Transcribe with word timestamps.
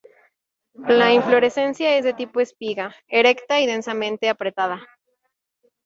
La 0.87 1.13
inflorescencia 1.13 1.95
es 1.95 2.03
de 2.05 2.13
tipo 2.15 2.39
espiga, 2.41 2.95
erecta 3.07 3.59
y 3.61 3.67
densamente 3.67 4.29
apretada. 4.29 4.83